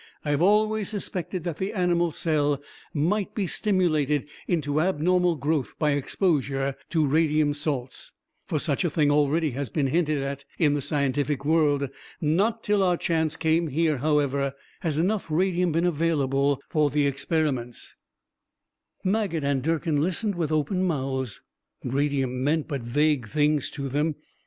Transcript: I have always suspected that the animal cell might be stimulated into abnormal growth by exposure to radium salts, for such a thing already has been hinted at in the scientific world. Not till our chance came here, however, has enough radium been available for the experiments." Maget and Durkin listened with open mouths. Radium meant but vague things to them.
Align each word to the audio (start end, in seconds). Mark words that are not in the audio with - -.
I 0.25 0.31
have 0.31 0.41
always 0.41 0.89
suspected 0.89 1.43
that 1.43 1.57
the 1.57 1.73
animal 1.73 2.09
cell 2.09 2.59
might 2.91 3.35
be 3.35 3.45
stimulated 3.45 4.25
into 4.47 4.81
abnormal 4.81 5.35
growth 5.35 5.75
by 5.77 5.91
exposure 5.91 6.75
to 6.89 7.05
radium 7.05 7.53
salts, 7.53 8.11
for 8.47 8.57
such 8.57 8.83
a 8.83 8.89
thing 8.89 9.11
already 9.11 9.51
has 9.51 9.69
been 9.69 9.85
hinted 9.85 10.17
at 10.17 10.43
in 10.57 10.73
the 10.73 10.81
scientific 10.81 11.45
world. 11.45 11.87
Not 12.19 12.63
till 12.63 12.81
our 12.81 12.97
chance 12.97 13.35
came 13.35 13.67
here, 13.67 13.97
however, 13.97 14.55
has 14.79 14.97
enough 14.97 15.27
radium 15.29 15.71
been 15.71 15.85
available 15.85 16.59
for 16.67 16.89
the 16.89 17.05
experiments." 17.05 17.95
Maget 19.03 19.43
and 19.43 19.61
Durkin 19.61 20.01
listened 20.01 20.33
with 20.33 20.51
open 20.51 20.83
mouths. 20.83 21.41
Radium 21.83 22.43
meant 22.43 22.67
but 22.67 22.81
vague 22.81 23.27
things 23.27 23.69
to 23.69 23.87
them. 23.87 24.15